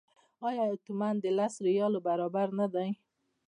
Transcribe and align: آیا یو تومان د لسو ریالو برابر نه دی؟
آیا 0.47 0.63
یو 0.69 0.77
تومان 0.85 1.15
د 1.19 1.25
لسو 1.37 1.59
ریالو 1.67 1.99
برابر 2.07 2.47
نه 2.59 2.67
دی؟ 2.73 2.89